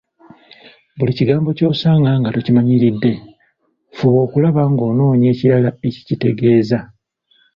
[0.97, 3.11] Buli kigambo ky’osanga nga tomanyiridde,
[3.97, 6.79] fuba okulaba ng’onoonya ekirala ekikitegeeza.